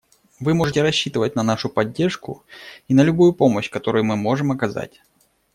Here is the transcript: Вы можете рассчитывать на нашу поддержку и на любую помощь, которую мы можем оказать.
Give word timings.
Вы 0.39 0.55
можете 0.55 0.81
рассчитывать 0.81 1.35
на 1.35 1.43
нашу 1.43 1.69
поддержку 1.69 2.43
и 2.87 2.95
на 2.95 3.01
любую 3.03 3.33
помощь, 3.33 3.69
которую 3.69 4.03
мы 4.03 4.15
можем 4.15 4.51
оказать. 4.51 4.99